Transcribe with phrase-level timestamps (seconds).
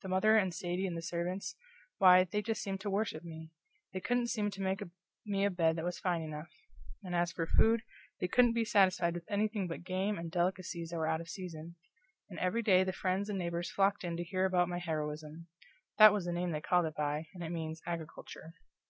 [0.00, 1.54] The mother and Sadie and the servants
[1.98, 3.52] why, they just seemed to worship me.
[3.92, 4.82] They couldn't seem to make
[5.26, 6.48] me a bed that was fine enough;
[7.04, 7.82] and as for food,
[8.18, 11.74] they couldn't be satisfied with anything but game and delicacies that were out of season;
[12.30, 15.46] and every day the friends and neighbors flocked in to hear about my heroism
[15.98, 18.54] that was the name they called it by, and it means agriculture.